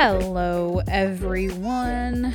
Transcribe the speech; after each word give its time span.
Hello, 0.00 0.80
everyone. 0.86 2.32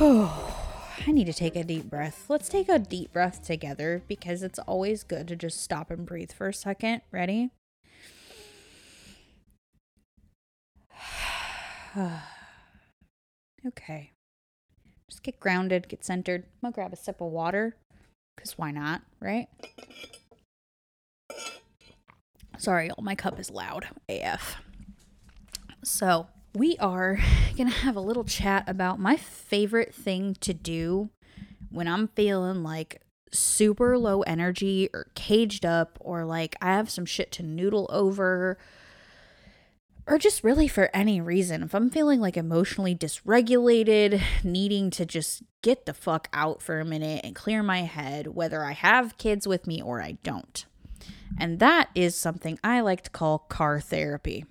I 0.00 1.10
need 1.12 1.24
to 1.24 1.32
take 1.32 1.56
a 1.56 1.64
deep 1.64 1.90
breath. 1.90 2.26
Let's 2.28 2.48
take 2.48 2.68
a 2.68 2.78
deep 2.78 3.12
breath 3.12 3.42
together 3.42 4.02
because 4.06 4.44
it's 4.44 4.60
always 4.60 5.02
good 5.02 5.26
to 5.28 5.34
just 5.34 5.60
stop 5.60 5.90
and 5.90 6.06
breathe 6.06 6.30
for 6.30 6.48
a 6.48 6.54
second. 6.54 7.02
Ready? 7.10 7.50
okay. 13.66 14.12
Just 15.08 15.22
get 15.22 15.40
grounded, 15.40 15.88
get 15.88 16.04
centered. 16.04 16.44
I'm 16.44 16.70
gonna 16.70 16.74
grab 16.74 16.92
a 16.92 16.96
sip 16.96 17.20
of 17.20 17.28
water 17.28 17.76
because 18.36 18.58
why 18.58 18.70
not, 18.70 19.02
right? 19.20 19.48
Sorry, 22.58 22.90
all 22.90 23.04
my 23.04 23.14
cup 23.14 23.38
is 23.38 23.50
loud 23.50 23.86
AF. 24.08 24.56
So, 25.84 26.28
we 26.54 26.76
are 26.78 27.18
to 27.56 27.64
have 27.64 27.96
a 27.96 28.00
little 28.00 28.24
chat 28.24 28.64
about 28.68 28.98
my 28.98 29.16
favorite 29.16 29.94
thing 29.94 30.36
to 30.40 30.52
do 30.52 31.10
when 31.70 31.88
I'm 31.88 32.08
feeling 32.08 32.62
like 32.62 33.02
super 33.32 33.98
low 33.98 34.22
energy 34.22 34.88
or 34.94 35.08
caged 35.14 35.64
up 35.64 35.98
or 36.00 36.24
like 36.24 36.56
I 36.62 36.74
have 36.74 36.90
some 36.90 37.04
shit 37.04 37.30
to 37.32 37.42
noodle 37.42 37.86
over 37.90 38.58
or 40.08 40.18
just 40.18 40.42
really 40.42 40.66
for 40.66 40.90
any 40.92 41.20
reason. 41.20 41.62
If 41.62 41.74
I'm 41.74 41.90
feeling 41.90 42.20
like 42.20 42.36
emotionally 42.36 42.94
dysregulated, 42.94 44.20
needing 44.42 44.90
to 44.90 45.06
just 45.06 45.42
get 45.62 45.86
the 45.86 45.94
fuck 45.94 46.28
out 46.32 46.62
for 46.62 46.80
a 46.80 46.84
minute 46.84 47.20
and 47.24 47.34
clear 47.34 47.62
my 47.62 47.82
head, 47.82 48.28
whether 48.28 48.64
I 48.64 48.72
have 48.72 49.18
kids 49.18 49.46
with 49.46 49.66
me 49.66 49.80
or 49.80 50.02
I 50.02 50.12
don't. 50.22 50.64
And 51.38 51.60
that 51.60 51.90
is 51.94 52.16
something 52.16 52.58
I 52.64 52.80
like 52.80 53.02
to 53.02 53.10
call 53.10 53.38
car 53.38 53.80
therapy 53.80 54.44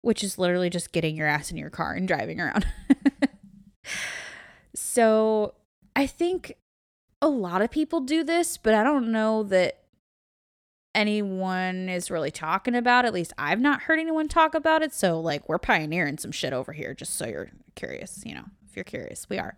which 0.00 0.22
is 0.22 0.38
literally 0.38 0.70
just 0.70 0.92
getting 0.92 1.16
your 1.16 1.26
ass 1.26 1.50
in 1.50 1.56
your 1.56 1.70
car 1.70 1.92
and 1.92 2.06
driving 2.06 2.40
around. 2.40 2.66
so 4.74 5.54
I 5.96 6.06
think 6.06 6.54
a 7.20 7.28
lot 7.28 7.62
of 7.62 7.70
people 7.70 8.00
do 8.00 8.22
this, 8.22 8.56
but 8.56 8.74
I 8.74 8.84
don't 8.84 9.10
know 9.10 9.42
that 9.44 9.82
anyone 10.98 11.88
is 11.88 12.10
really 12.10 12.32
talking 12.32 12.74
about. 12.74 13.04
At 13.04 13.14
least 13.14 13.32
I've 13.38 13.60
not 13.60 13.82
heard 13.82 14.00
anyone 14.00 14.26
talk 14.26 14.54
about 14.54 14.82
it. 14.82 14.92
So 14.92 15.20
like 15.20 15.48
we're 15.48 15.58
pioneering 15.58 16.18
some 16.18 16.32
shit 16.32 16.52
over 16.52 16.72
here, 16.72 16.92
just 16.92 17.16
so 17.16 17.26
you're 17.26 17.50
curious, 17.76 18.22
you 18.26 18.34
know, 18.34 18.44
if 18.68 18.76
you're 18.76 18.84
curious, 18.84 19.28
we 19.30 19.38
are. 19.38 19.56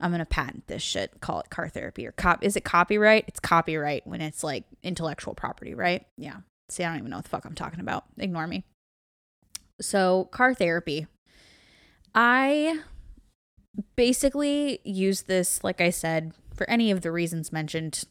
I'm 0.00 0.10
gonna 0.10 0.26
patent 0.26 0.66
this 0.66 0.82
shit, 0.82 1.20
call 1.20 1.40
it 1.40 1.50
car 1.50 1.68
therapy 1.68 2.06
or 2.06 2.12
cop 2.12 2.44
is 2.44 2.56
it 2.56 2.64
copyright? 2.64 3.24
It's 3.28 3.40
copyright 3.40 4.06
when 4.06 4.20
it's 4.20 4.42
like 4.42 4.64
intellectual 4.82 5.34
property, 5.34 5.74
right? 5.74 6.04
Yeah. 6.16 6.38
See, 6.68 6.84
I 6.84 6.88
don't 6.88 6.98
even 6.98 7.10
know 7.10 7.16
what 7.16 7.24
the 7.24 7.30
fuck 7.30 7.44
I'm 7.44 7.54
talking 7.54 7.80
about. 7.80 8.04
Ignore 8.18 8.46
me. 8.46 8.64
So, 9.80 10.28
car 10.32 10.54
therapy. 10.54 11.06
I 12.14 12.80
basically 13.96 14.80
use 14.84 15.22
this, 15.22 15.62
like 15.62 15.80
I 15.80 15.90
said, 15.90 16.32
for 16.52 16.68
any 16.68 16.90
of 16.90 17.02
the 17.02 17.12
reasons 17.12 17.52
mentioned 17.52 18.04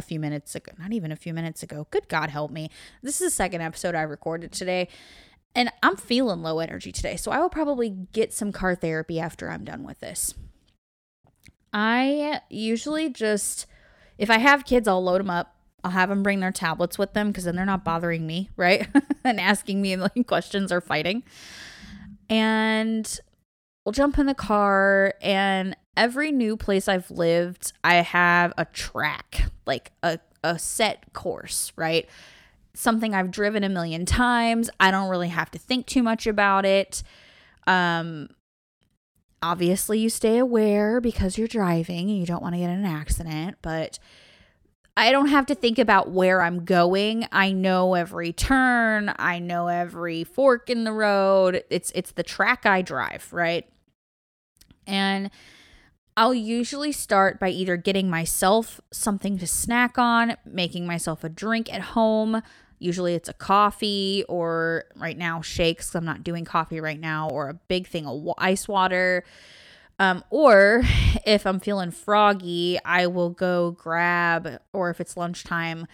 a 0.00 0.02
few 0.02 0.18
minutes 0.18 0.56
ago. 0.56 0.72
Not 0.78 0.92
even 0.92 1.12
a 1.12 1.16
few 1.16 1.32
minutes 1.32 1.62
ago. 1.62 1.86
Good 1.92 2.08
God 2.08 2.30
help 2.30 2.50
me. 2.50 2.70
This 3.02 3.20
is 3.20 3.28
the 3.28 3.30
second 3.30 3.60
episode 3.60 3.94
I 3.94 4.02
recorded 4.02 4.50
today. 4.50 4.88
And 5.54 5.70
I'm 5.82 5.96
feeling 5.96 6.42
low 6.42 6.58
energy 6.58 6.90
today. 6.90 7.16
So 7.16 7.30
I 7.30 7.38
will 7.38 7.48
probably 7.48 7.90
get 7.90 8.32
some 8.32 8.50
car 8.52 8.74
therapy 8.74 9.20
after 9.20 9.50
I'm 9.50 9.64
done 9.64 9.84
with 9.84 10.00
this. 10.00 10.34
I 11.72 12.40
usually 12.50 13.10
just, 13.10 13.66
if 14.18 14.30
I 14.30 14.38
have 14.38 14.64
kids, 14.64 14.88
I'll 14.88 15.02
load 15.02 15.20
them 15.20 15.30
up 15.30 15.54
I'll 15.84 15.90
have 15.90 16.08
them 16.08 16.22
bring 16.22 16.40
their 16.40 16.52
tablets 16.52 16.98
with 16.98 17.12
them 17.14 17.28
because 17.28 17.44
then 17.44 17.56
they're 17.56 17.64
not 17.64 17.84
bothering 17.84 18.26
me, 18.26 18.50
right? 18.56 18.86
and 19.24 19.40
asking 19.40 19.80
me 19.80 19.96
like 19.96 20.26
questions 20.26 20.72
or 20.72 20.80
fighting. 20.80 21.22
And 22.28 23.18
we'll 23.84 23.92
jump 23.92 24.18
in 24.18 24.26
the 24.26 24.34
car 24.34 25.14
and 25.20 25.76
every 25.96 26.32
new 26.32 26.56
place 26.56 26.88
I've 26.88 27.10
lived, 27.10 27.72
I 27.84 27.96
have 27.96 28.52
a 28.56 28.64
track, 28.64 29.44
like 29.66 29.92
a, 30.02 30.18
a 30.42 30.58
set 30.58 31.12
course, 31.12 31.72
right? 31.76 32.08
Something 32.74 33.14
I've 33.14 33.30
driven 33.30 33.64
a 33.64 33.68
million 33.68 34.06
times. 34.06 34.70
I 34.78 34.90
don't 34.90 35.10
really 35.10 35.28
have 35.28 35.50
to 35.52 35.58
think 35.58 35.86
too 35.86 36.02
much 36.02 36.26
about 36.26 36.64
it. 36.64 37.02
Um 37.66 38.28
obviously 39.42 39.98
you 39.98 40.10
stay 40.10 40.38
aware 40.38 41.00
because 41.00 41.38
you're 41.38 41.48
driving 41.48 42.10
and 42.10 42.18
you 42.18 42.26
don't 42.26 42.42
want 42.42 42.54
to 42.54 42.60
get 42.60 42.70
in 42.70 42.80
an 42.80 42.84
accident, 42.84 43.56
but 43.62 43.98
I 44.96 45.12
don't 45.12 45.28
have 45.28 45.46
to 45.46 45.54
think 45.54 45.78
about 45.78 46.10
where 46.10 46.42
I'm 46.42 46.64
going. 46.64 47.26
I 47.32 47.52
know 47.52 47.94
every 47.94 48.32
turn, 48.32 49.14
I 49.18 49.38
know 49.38 49.68
every 49.68 50.24
fork 50.24 50.68
in 50.68 50.84
the 50.84 50.92
road. 50.92 51.64
It's 51.70 51.90
it's 51.94 52.12
the 52.12 52.22
track 52.22 52.66
I 52.66 52.82
drive, 52.82 53.32
right? 53.32 53.66
And 54.86 55.30
I'll 56.16 56.34
usually 56.34 56.92
start 56.92 57.40
by 57.40 57.48
either 57.50 57.76
getting 57.76 58.10
myself 58.10 58.80
something 58.90 59.38
to 59.38 59.46
snack 59.46 59.98
on, 59.98 60.36
making 60.44 60.86
myself 60.86 61.24
a 61.24 61.28
drink 61.28 61.72
at 61.72 61.80
home. 61.80 62.42
Usually 62.78 63.14
it's 63.14 63.28
a 63.28 63.34
coffee 63.34 64.24
or 64.28 64.84
right 64.96 65.16
now 65.16 65.40
shakes. 65.40 65.94
I'm 65.94 66.04
not 66.04 66.24
doing 66.24 66.44
coffee 66.44 66.80
right 66.80 67.00
now 67.00 67.28
or 67.28 67.48
a 67.48 67.54
big 67.54 67.86
thing 67.86 68.06
of 68.06 68.28
ice 68.38 68.66
water 68.68 69.24
um, 70.00 70.24
or 70.30 70.82
if 71.26 71.46
I'm 71.46 71.60
feeling 71.60 71.90
froggy, 71.90 72.78
I 72.86 73.06
will 73.06 73.28
go 73.28 73.72
grab, 73.72 74.60
or 74.72 74.88
if 74.88 74.98
it's 74.98 75.14
lunchtime, 75.14 75.86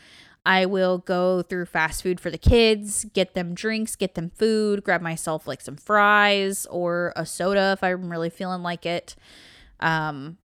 I 0.47 0.65
will 0.65 0.99
go 0.99 1.43
through 1.43 1.67
fast 1.67 2.05
food 2.05 2.21
for 2.21 2.31
the 2.31 2.39
kids, 2.39 3.05
get 3.13 3.35
them 3.35 3.53
drinks, 3.53 3.97
get 3.97 4.15
them 4.15 4.31
food, 4.31 4.85
grab 4.85 5.03
myself 5.03 5.49
like 5.49 5.61
some 5.61 5.75
fries 5.75 6.67
or 6.67 7.13
a 7.17 7.27
soda 7.27 7.73
if 7.73 7.83
I'm 7.83 8.09
really 8.09 8.31
feeling 8.31 8.63
like 8.63 8.87
it. 8.87 9.17
Um, 9.81 10.39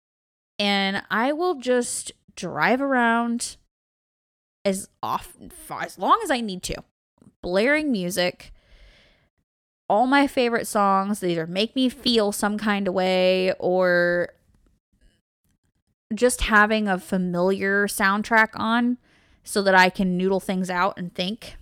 and 0.59 1.03
I 1.11 1.33
will 1.33 1.57
just 1.57 2.13
drive 2.35 2.81
around 2.81 3.57
as 4.65 4.89
off 5.03 5.37
as 5.81 5.99
long 5.99 6.21
as 6.23 6.31
I 6.31 6.41
need 6.41 6.63
to, 6.65 6.83
blaring 7.43 7.91
music 7.93 8.53
all 9.89 10.07
my 10.07 10.27
favorite 10.27 10.67
songs 10.67 11.21
that 11.21 11.29
either 11.29 11.47
make 11.47 11.75
me 11.75 11.89
feel 11.89 12.31
some 12.31 12.59
kind 12.59 12.87
of 12.87 12.95
way 12.95 13.53
or 13.59 14.31
just 16.15 16.43
having 16.43 16.89
a 16.89 16.99
familiar 16.99 17.87
soundtrack 17.87 18.49
on 18.55 18.99
so 19.45 19.63
that 19.63 19.75
I 19.75 19.89
can 19.89 20.17
noodle 20.17 20.41
things 20.41 20.69
out 20.69 20.99
and 20.99 21.15
think. 21.15 21.57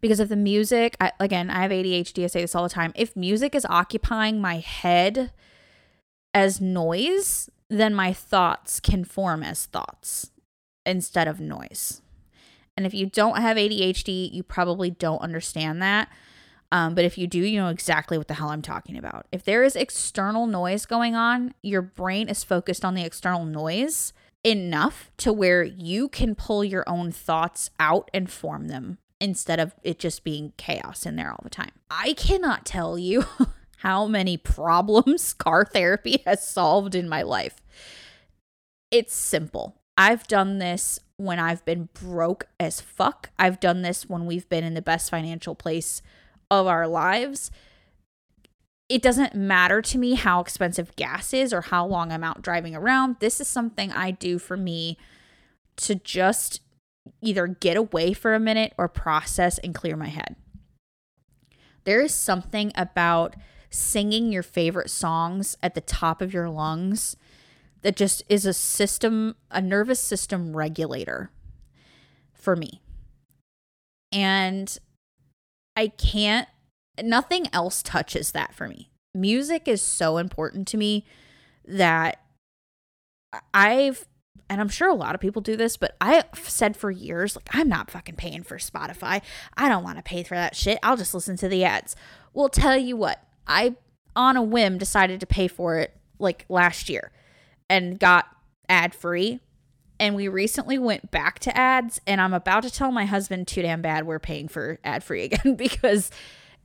Because 0.00 0.20
if 0.20 0.28
the 0.28 0.36
music, 0.36 0.96
I, 1.00 1.10
again, 1.18 1.50
I 1.50 1.62
have 1.62 1.72
ADHD, 1.72 2.22
I 2.24 2.28
say 2.28 2.40
this 2.42 2.54
all 2.54 2.62
the 2.62 2.68
time. 2.68 2.92
If 2.94 3.16
music 3.16 3.54
is 3.56 3.66
occupying 3.68 4.40
my 4.40 4.58
head 4.58 5.32
as 6.38 6.60
noise, 6.60 7.50
then 7.68 7.92
my 7.92 8.12
thoughts 8.12 8.78
can 8.78 9.02
form 9.02 9.42
as 9.42 9.66
thoughts 9.66 10.30
instead 10.86 11.26
of 11.26 11.40
noise. 11.40 12.00
And 12.76 12.86
if 12.86 12.94
you 12.94 13.06
don't 13.06 13.38
have 13.38 13.56
ADHD, 13.56 14.32
you 14.32 14.44
probably 14.44 14.88
don't 14.88 15.20
understand 15.20 15.82
that. 15.82 16.08
Um, 16.70 16.94
but 16.94 17.04
if 17.04 17.18
you 17.18 17.26
do, 17.26 17.40
you 17.40 17.58
know 17.58 17.70
exactly 17.70 18.16
what 18.16 18.28
the 18.28 18.34
hell 18.34 18.50
I'm 18.50 18.62
talking 18.62 18.96
about. 18.96 19.26
If 19.32 19.42
there 19.42 19.64
is 19.64 19.74
external 19.74 20.46
noise 20.46 20.86
going 20.86 21.16
on, 21.16 21.54
your 21.60 21.82
brain 21.82 22.28
is 22.28 22.44
focused 22.44 22.84
on 22.84 22.94
the 22.94 23.04
external 23.04 23.44
noise 23.44 24.12
enough 24.44 25.10
to 25.16 25.32
where 25.32 25.64
you 25.64 26.08
can 26.08 26.36
pull 26.36 26.62
your 26.62 26.88
own 26.88 27.10
thoughts 27.10 27.70
out 27.80 28.08
and 28.14 28.30
form 28.30 28.68
them 28.68 28.98
instead 29.20 29.58
of 29.58 29.74
it 29.82 29.98
just 29.98 30.22
being 30.22 30.52
chaos 30.56 31.04
in 31.04 31.16
there 31.16 31.32
all 31.32 31.40
the 31.42 31.50
time. 31.50 31.72
I 31.90 32.12
cannot 32.12 32.64
tell 32.64 32.96
you 32.96 33.24
how 33.78 34.06
many 34.06 34.36
problems 34.36 35.32
car 35.38 35.64
therapy 35.64 36.22
has 36.26 36.46
solved 36.46 36.94
in 36.94 37.08
my 37.08 37.22
life. 37.22 37.56
It's 38.90 39.14
simple. 39.14 39.76
I've 39.96 40.26
done 40.28 40.58
this 40.58 41.00
when 41.16 41.38
I've 41.38 41.64
been 41.64 41.88
broke 41.92 42.46
as 42.60 42.80
fuck. 42.80 43.30
I've 43.38 43.60
done 43.60 43.82
this 43.82 44.08
when 44.08 44.26
we've 44.26 44.48
been 44.48 44.64
in 44.64 44.74
the 44.74 44.82
best 44.82 45.10
financial 45.10 45.54
place 45.54 46.00
of 46.50 46.66
our 46.66 46.86
lives, 46.86 47.50
it 48.88 49.02
doesn't 49.02 49.34
matter 49.34 49.82
to 49.82 49.98
me 49.98 50.14
how 50.14 50.40
expensive 50.40 50.96
gas 50.96 51.34
is 51.34 51.52
or 51.52 51.60
how 51.60 51.84
long 51.84 52.10
I'm 52.10 52.24
out 52.24 52.40
driving 52.40 52.74
around. 52.74 53.16
This 53.20 53.40
is 53.40 53.46
something 53.46 53.92
I 53.92 54.10
do 54.10 54.38
for 54.38 54.56
me 54.56 54.96
to 55.76 55.94
just 55.94 56.62
either 57.20 57.46
get 57.46 57.76
away 57.76 58.12
for 58.12 58.34
a 58.34 58.40
minute 58.40 58.72
or 58.78 58.88
process 58.88 59.58
and 59.58 59.74
clear 59.74 59.96
my 59.96 60.08
head. 60.08 60.36
There 61.84 62.00
is 62.00 62.14
something 62.14 62.72
about 62.74 63.36
singing 63.70 64.32
your 64.32 64.42
favorite 64.42 64.90
songs 64.90 65.56
at 65.62 65.74
the 65.74 65.80
top 65.80 66.22
of 66.22 66.32
your 66.32 66.48
lungs 66.48 67.16
that 67.82 67.96
just 67.96 68.22
is 68.28 68.44
a 68.46 68.52
system, 68.52 69.36
a 69.50 69.60
nervous 69.60 70.00
system 70.00 70.56
regulator 70.56 71.30
for 72.32 72.56
me. 72.56 72.80
And 74.12 74.76
I 75.76 75.88
can't 75.88 76.48
nothing 77.02 77.46
else 77.52 77.82
touches 77.82 78.32
that 78.32 78.54
for 78.54 78.68
me. 78.68 78.90
Music 79.14 79.68
is 79.68 79.80
so 79.80 80.16
important 80.18 80.66
to 80.68 80.76
me 80.76 81.04
that 81.64 82.20
I've 83.52 84.06
and 84.50 84.60
I'm 84.60 84.68
sure 84.68 84.88
a 84.88 84.94
lot 84.94 85.14
of 85.14 85.20
people 85.20 85.42
do 85.42 85.56
this, 85.56 85.76
but 85.76 85.94
I've 86.00 86.24
said 86.34 86.74
for 86.74 86.90
years, 86.90 87.36
like, 87.36 87.48
I'm 87.52 87.68
not 87.68 87.90
fucking 87.90 88.16
paying 88.16 88.42
for 88.42 88.56
Spotify. 88.56 89.20
I 89.58 89.68
don't 89.68 89.84
want 89.84 89.98
to 89.98 90.02
pay 90.02 90.22
for 90.22 90.36
that 90.36 90.56
shit. 90.56 90.78
I'll 90.82 90.96
just 90.96 91.12
listen 91.12 91.36
to 91.36 91.48
the 91.48 91.64
ads. 91.64 91.94
Well, 92.32 92.48
tell 92.48 92.76
you 92.76 92.96
what, 92.96 93.22
I, 93.48 93.76
on 94.14 94.36
a 94.36 94.42
whim, 94.42 94.78
decided 94.78 95.20
to 95.20 95.26
pay 95.26 95.48
for 95.48 95.78
it 95.78 95.96
like 96.18 96.44
last 96.48 96.88
year 96.88 97.10
and 97.68 97.98
got 97.98 98.26
ad 98.68 98.94
free. 98.94 99.40
And 100.00 100.14
we 100.14 100.28
recently 100.28 100.78
went 100.78 101.10
back 101.10 101.40
to 101.40 101.56
ads, 101.56 102.00
and 102.06 102.20
I'm 102.20 102.34
about 102.34 102.62
to 102.62 102.70
tell 102.70 102.92
my 102.92 103.04
husband 103.04 103.48
too 103.48 103.62
damn 103.62 103.82
bad 103.82 104.06
we're 104.06 104.20
paying 104.20 104.46
for 104.46 104.78
ad 104.84 105.02
free 105.02 105.24
again 105.32 105.54
because 105.56 106.10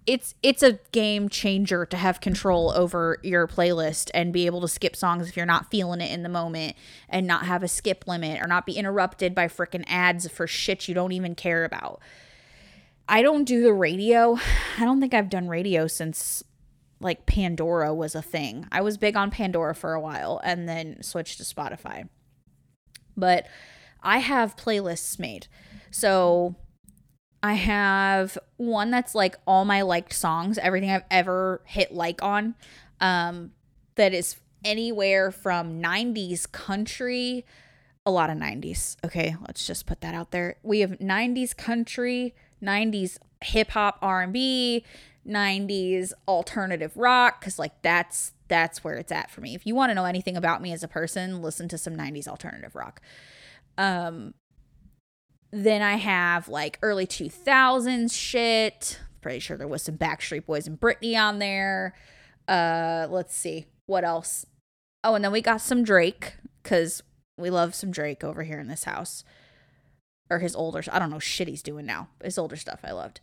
it's 0.05 0.35
it's 0.43 0.61
a 0.61 0.79
game 0.91 1.29
changer 1.29 1.85
to 1.85 1.97
have 1.97 2.19
control 2.19 2.71
over 2.75 3.19
your 3.23 3.47
playlist 3.47 4.11
and 4.13 4.33
be 4.33 4.45
able 4.45 4.61
to 4.61 4.67
skip 4.67 4.95
songs 4.95 5.29
if 5.29 5.37
you're 5.37 5.45
not 5.45 5.71
feeling 5.71 6.01
it 6.01 6.11
in 6.11 6.23
the 6.23 6.29
moment 6.29 6.75
and 7.07 7.25
not 7.25 7.45
have 7.45 7.63
a 7.63 7.67
skip 7.67 8.05
limit 8.05 8.41
or 8.41 8.47
not 8.47 8.65
be 8.65 8.73
interrupted 8.73 9.33
by 9.33 9.47
freaking 9.47 9.85
ads 9.87 10.27
for 10.27 10.45
shit 10.45 10.87
you 10.87 10.93
don't 10.93 11.13
even 11.13 11.35
care 11.35 11.63
about. 11.63 12.01
I 13.07 13.21
don't 13.21 13.45
do 13.45 13.61
the 13.63 13.73
radio. 13.73 14.37
I 14.77 14.85
don't 14.85 14.99
think 14.99 15.13
I've 15.13 15.29
done 15.29 15.47
radio 15.47 15.87
since 15.87 16.43
like 17.03 17.25
Pandora 17.25 17.93
was 17.93 18.15
a 18.15 18.21
thing. 18.21 18.67
I 18.71 18.81
was 18.81 18.97
big 18.97 19.15
on 19.15 19.31
Pandora 19.31 19.75
for 19.75 19.93
a 19.93 19.99
while 19.99 20.39
and 20.43 20.67
then 20.67 21.03
switched 21.03 21.37
to 21.37 21.43
Spotify. 21.43 22.07
But 23.15 23.45
I 24.01 24.19
have 24.19 24.55
playlists 24.55 25.19
made. 25.19 25.47
So 25.91 26.55
I 27.43 27.53
have 27.53 28.37
one 28.57 28.89
that's 28.89 29.13
like 29.13 29.35
all 29.45 29.65
my 29.65 29.81
liked 29.81 30.13
songs, 30.13 30.57
everything 30.57 30.89
I've 30.89 31.03
ever 31.11 31.61
hit 31.65 31.91
like 31.93 32.23
on. 32.23 32.55
Um, 32.99 33.51
that 33.95 34.13
is 34.13 34.37
anywhere 34.63 35.29
from 35.29 35.81
90s 35.81 36.49
country, 36.51 37.45
a 38.05 38.11
lot 38.11 38.29
of 38.29 38.37
90s. 38.37 38.95
Okay, 39.03 39.35
let's 39.45 39.67
just 39.67 39.85
put 39.85 40.01
that 40.01 40.13
out 40.13 40.31
there. 40.31 40.55
We 40.63 40.79
have 40.79 40.91
90s 40.91 41.55
country, 41.55 42.33
90s 42.61 43.17
hip 43.41 43.71
hop 43.71 43.97
R&B, 44.01 44.85
90s 45.27 46.11
alternative 46.27 46.95
rock 46.95 47.41
cuz 47.41 47.57
like 47.57 47.81
that's 47.81 48.33
that's 48.47 48.83
where 48.83 48.95
it's 48.95 49.11
at 49.11 49.31
for 49.31 49.41
me. 49.41 49.55
If 49.55 49.65
you 49.65 49.73
want 49.73 49.89
to 49.89 49.95
know 49.95 50.05
anything 50.05 50.37
about 50.37 50.61
me 50.61 50.73
as 50.73 50.83
a 50.83 50.87
person, 50.87 51.41
listen 51.41 51.67
to 51.69 51.77
some 51.77 51.95
90s 51.95 52.27
alternative 52.27 52.75
rock. 52.75 53.01
Um 53.77 54.33
then 55.53 55.83
I 55.83 55.97
have 55.97 56.49
like 56.49 56.79
early 56.81 57.05
2000s 57.05 58.11
shit. 58.11 58.99
Pretty 59.21 59.39
sure 59.39 59.55
there 59.55 59.67
was 59.67 59.83
some 59.83 59.97
Backstreet 59.97 60.47
Boys 60.47 60.65
and 60.65 60.79
Britney 60.79 61.15
on 61.15 61.37
there. 61.37 61.93
Uh, 62.47 63.05
let's 63.07 63.35
see 63.35 63.67
what 63.85 64.03
else. 64.03 64.47
Oh, 65.03 65.13
and 65.13 65.23
then 65.23 65.31
we 65.31 65.41
got 65.41 65.61
some 65.61 65.83
Drake 65.83 66.33
because 66.61 67.03
we 67.37 67.51
love 67.51 67.75
some 67.75 67.91
Drake 67.91 68.23
over 68.23 68.43
here 68.43 68.59
in 68.59 68.67
this 68.67 68.85
house. 68.85 69.23
Or 70.29 70.39
his 70.39 70.55
older, 70.55 70.81
I 70.91 70.97
don't 70.97 71.11
know 71.11 71.19
shit 71.19 71.47
he's 71.47 71.61
doing 71.61 71.85
now. 71.85 72.07
His 72.23 72.39
older 72.39 72.55
stuff 72.55 72.79
I 72.83 72.91
loved. 72.91 73.19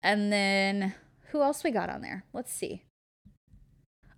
And 0.00 0.32
then 0.32 0.94
who 1.30 1.42
else 1.42 1.64
we 1.64 1.70
got 1.70 1.90
on 1.90 2.02
there? 2.02 2.24
Let's 2.32 2.52
see. 2.52 2.84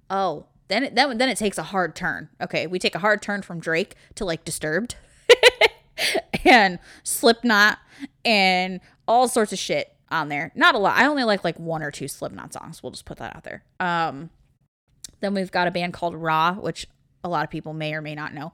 Oh, 0.08 0.46
then 0.68 0.84
it, 0.84 0.94
then, 0.94 1.18
then 1.18 1.28
it 1.28 1.38
takes 1.38 1.58
a 1.58 1.62
hard 1.62 1.94
turn. 1.94 2.28
Okay, 2.40 2.66
we 2.66 2.78
take 2.78 2.94
a 2.94 3.00
hard 3.00 3.22
turn 3.22 3.42
from 3.42 3.60
Drake 3.60 3.94
to 4.16 4.24
like 4.24 4.44
Disturbed. 4.44 4.96
and 6.44 6.78
Slipknot 7.02 7.78
and 8.24 8.80
all 9.06 9.28
sorts 9.28 9.52
of 9.52 9.58
shit 9.58 9.94
on 10.10 10.28
there. 10.28 10.52
Not 10.54 10.74
a 10.74 10.78
lot. 10.78 10.96
I 10.96 11.06
only 11.06 11.24
like 11.24 11.44
like 11.44 11.58
one 11.58 11.82
or 11.82 11.90
two 11.90 12.08
Slipknot 12.08 12.52
songs. 12.52 12.82
We'll 12.82 12.92
just 12.92 13.04
put 13.04 13.18
that 13.18 13.34
out 13.36 13.44
there. 13.44 13.64
Um, 13.80 14.30
then 15.20 15.34
we've 15.34 15.50
got 15.50 15.66
a 15.66 15.70
band 15.70 15.92
called 15.92 16.14
Raw, 16.14 16.54
which 16.54 16.86
a 17.24 17.28
lot 17.28 17.44
of 17.44 17.50
people 17.50 17.72
may 17.72 17.94
or 17.94 18.02
may 18.02 18.14
not 18.14 18.34
know. 18.34 18.52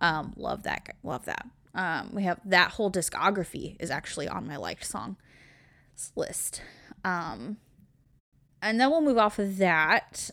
Um, 0.00 0.32
love 0.36 0.62
that. 0.64 0.96
Love 1.02 1.24
that. 1.26 1.46
Um, 1.74 2.10
we 2.12 2.22
have 2.22 2.40
that 2.44 2.72
whole 2.72 2.90
discography 2.90 3.76
is 3.80 3.90
actually 3.90 4.28
on 4.28 4.46
my 4.46 4.56
liked 4.56 4.84
song 4.84 5.16
list. 6.14 6.62
Um, 7.04 7.58
and 8.64 8.80
then 8.80 8.90
we'll 8.90 9.02
move 9.02 9.18
off 9.18 9.38
of 9.38 9.58
that, 9.58 10.30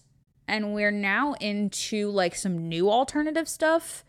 and 0.47 0.73
we're 0.73 0.89
now 0.89 1.33
into 1.33 2.09
like 2.09 2.33
some 2.35 2.69
new 2.69 2.89
alternative 2.89 3.47
stuff. 3.47 4.03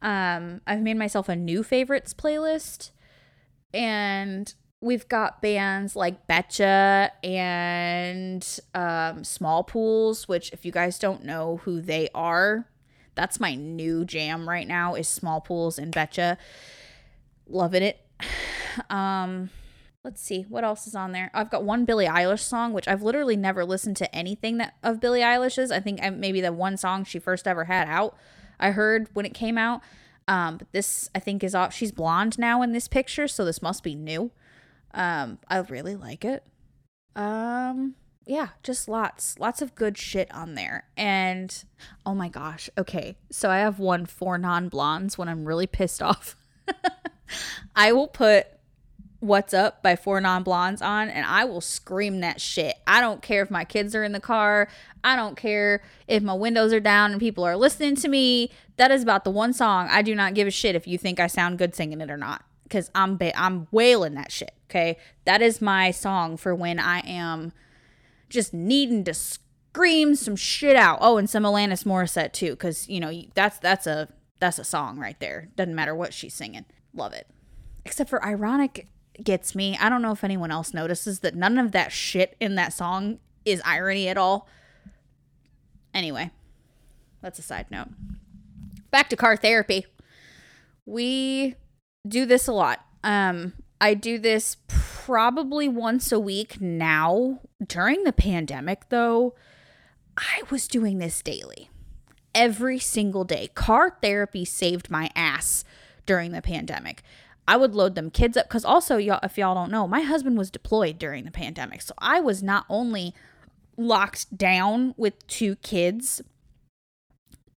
Um, 0.00 0.62
I've 0.66 0.80
made 0.80 0.96
myself 0.96 1.28
a 1.28 1.36
new 1.36 1.62
favorites 1.62 2.14
playlist, 2.14 2.90
and 3.72 4.52
we've 4.80 5.06
got 5.08 5.42
bands 5.42 5.94
like 5.94 6.26
Betcha 6.26 7.12
and 7.22 8.60
um, 8.74 9.22
Small 9.22 9.62
Pools, 9.62 10.26
which, 10.26 10.50
if 10.52 10.64
you 10.64 10.72
guys 10.72 10.98
don't 10.98 11.24
know 11.24 11.60
who 11.64 11.80
they 11.80 12.08
are, 12.14 12.66
that's 13.14 13.38
my 13.38 13.54
new 13.54 14.04
jam 14.06 14.48
right 14.48 14.66
now 14.66 14.94
is 14.94 15.06
Small 15.06 15.42
Pools 15.42 15.78
and 15.78 15.92
Betcha. 15.92 16.38
Loving 17.46 17.82
it. 17.82 18.00
Um, 18.88 19.50
let's 20.04 20.20
see 20.20 20.42
what 20.48 20.64
else 20.64 20.86
is 20.86 20.94
on 20.94 21.12
there. 21.12 21.30
I've 21.32 21.50
got 21.50 21.64
one 21.64 21.84
Billie 21.84 22.06
Eilish 22.06 22.40
song, 22.40 22.72
which 22.72 22.88
I've 22.88 23.02
literally 23.02 23.36
never 23.36 23.64
listened 23.64 23.96
to 23.98 24.14
anything 24.14 24.58
that 24.58 24.74
of 24.82 25.00
Billie 25.00 25.20
Eilish's. 25.20 25.70
I 25.70 25.80
think 25.80 26.00
maybe 26.16 26.40
the 26.40 26.52
one 26.52 26.76
song 26.76 27.04
she 27.04 27.18
first 27.18 27.46
ever 27.46 27.64
had 27.64 27.88
out. 27.88 28.16
I 28.58 28.72
heard 28.72 29.08
when 29.12 29.26
it 29.26 29.34
came 29.34 29.56
out. 29.56 29.80
Um, 30.28 30.56
but 30.56 30.70
this 30.72 31.10
I 31.14 31.18
think 31.18 31.42
is 31.42 31.54
off. 31.54 31.74
She's 31.74 31.92
blonde 31.92 32.38
now 32.38 32.62
in 32.62 32.72
this 32.72 32.88
picture, 32.88 33.26
so 33.28 33.44
this 33.44 33.62
must 33.62 33.82
be 33.82 33.94
new. 33.94 34.30
Um, 34.94 35.38
I 35.48 35.58
really 35.58 35.96
like 35.96 36.24
it. 36.24 36.44
Um, 37.16 37.94
yeah, 38.24 38.48
just 38.62 38.88
lots, 38.88 39.38
lots 39.38 39.62
of 39.62 39.74
good 39.74 39.98
shit 39.98 40.32
on 40.32 40.54
there. 40.54 40.84
And 40.96 41.64
oh 42.06 42.14
my 42.14 42.28
gosh, 42.28 42.70
okay, 42.78 43.16
so 43.30 43.50
I 43.50 43.58
have 43.58 43.78
one 43.78 44.06
Four 44.06 44.38
Non 44.38 44.68
Blondes 44.68 45.18
when 45.18 45.28
I'm 45.28 45.44
really 45.44 45.66
pissed 45.66 46.02
off. 46.02 46.36
I 47.76 47.92
will 47.92 48.08
put 48.08 48.46
What's 49.22 49.54
Up 49.54 49.84
by 49.84 49.94
Four 49.94 50.20
Non 50.20 50.42
Blondes 50.42 50.82
on 50.82 51.08
and 51.08 51.24
I 51.24 51.44
will 51.44 51.60
scream 51.60 52.18
that 52.22 52.40
shit. 52.40 52.74
I 52.88 53.00
don't 53.00 53.22
care 53.22 53.40
if 53.40 53.52
my 53.52 53.64
kids 53.64 53.94
are 53.94 54.02
in 54.02 54.10
the 54.10 54.18
car. 54.18 54.66
I 55.04 55.14
don't 55.14 55.36
care 55.36 55.80
if 56.08 56.24
my 56.24 56.34
windows 56.34 56.72
are 56.72 56.80
down 56.80 57.12
and 57.12 57.20
people 57.20 57.44
are 57.44 57.56
listening 57.56 57.94
to 57.96 58.08
me. 58.08 58.50
That 58.78 58.90
is 58.90 59.00
about 59.00 59.22
the 59.22 59.30
one 59.30 59.52
song 59.52 59.86
I 59.92 60.02
do 60.02 60.16
not 60.16 60.34
give 60.34 60.48
a 60.48 60.50
shit 60.50 60.74
if 60.74 60.88
you 60.88 60.98
think 60.98 61.20
I 61.20 61.28
sound 61.28 61.58
good 61.58 61.72
singing 61.72 62.00
it 62.00 62.10
or 62.10 62.16
not 62.16 62.42
cuz 62.68 62.90
I'm 62.96 63.16
ba- 63.16 63.40
I'm 63.40 63.68
wailing 63.70 64.14
that 64.14 64.32
shit, 64.32 64.56
okay? 64.68 64.98
That 65.24 65.40
is 65.40 65.62
my 65.62 65.92
song 65.92 66.36
for 66.36 66.52
when 66.52 66.80
I 66.80 66.98
am 67.06 67.52
just 68.28 68.52
needing 68.52 69.04
to 69.04 69.14
scream 69.14 70.16
some 70.16 70.34
shit 70.34 70.74
out. 70.74 70.98
Oh, 71.00 71.16
and 71.16 71.30
some 71.30 71.44
Alanis 71.44 71.84
Morissette 71.84 72.32
too 72.32 72.56
cuz 72.56 72.88
you 72.88 72.98
know, 72.98 73.22
that's 73.36 73.60
that's 73.60 73.86
a 73.86 74.08
that's 74.40 74.58
a 74.58 74.64
song 74.64 74.98
right 74.98 75.20
there. 75.20 75.50
Doesn't 75.54 75.76
matter 75.76 75.94
what 75.94 76.12
she's 76.12 76.34
singing. 76.34 76.64
Love 76.92 77.12
it. 77.12 77.28
Except 77.84 78.10
for 78.10 78.24
ironic 78.24 78.88
gets 79.22 79.54
me. 79.54 79.76
I 79.80 79.88
don't 79.88 80.02
know 80.02 80.12
if 80.12 80.24
anyone 80.24 80.50
else 80.50 80.72
notices 80.72 81.20
that 81.20 81.34
none 81.34 81.58
of 81.58 81.72
that 81.72 81.92
shit 81.92 82.36
in 82.40 82.54
that 82.56 82.72
song 82.72 83.18
is 83.44 83.60
irony 83.64 84.08
at 84.08 84.16
all. 84.16 84.48
Anyway, 85.94 86.30
that's 87.20 87.38
a 87.38 87.42
side 87.42 87.66
note. 87.70 87.88
Back 88.90 89.08
to 89.10 89.16
car 89.16 89.36
therapy. 89.36 89.86
We 90.86 91.56
do 92.06 92.26
this 92.26 92.48
a 92.48 92.52
lot. 92.52 92.84
Um 93.04 93.54
I 93.80 93.94
do 93.94 94.18
this 94.18 94.58
probably 94.68 95.68
once 95.68 96.12
a 96.12 96.20
week 96.20 96.60
now. 96.60 97.40
During 97.66 98.04
the 98.04 98.12
pandemic 98.12 98.88
though, 98.88 99.34
I 100.16 100.42
was 100.50 100.68
doing 100.68 100.98
this 100.98 101.20
daily. 101.22 101.68
Every 102.34 102.78
single 102.78 103.24
day. 103.24 103.48
Car 103.48 103.98
therapy 104.00 104.44
saved 104.44 104.90
my 104.90 105.10
ass 105.14 105.64
during 106.06 106.32
the 106.32 106.42
pandemic. 106.42 107.02
I 107.46 107.56
would 107.56 107.74
load 107.74 107.94
them 107.94 108.10
kids 108.10 108.36
up 108.36 108.48
because 108.48 108.64
also 108.64 108.96
y'all 108.96 109.20
if 109.22 109.36
y'all 109.36 109.54
don't 109.54 109.70
know, 109.70 109.86
my 109.88 110.02
husband 110.02 110.38
was 110.38 110.50
deployed 110.50 110.98
during 110.98 111.24
the 111.24 111.30
pandemic. 111.30 111.82
So 111.82 111.94
I 111.98 112.20
was 112.20 112.42
not 112.42 112.64
only 112.68 113.14
locked 113.76 114.36
down 114.36 114.94
with 114.96 115.26
two 115.26 115.56
kids 115.56 116.22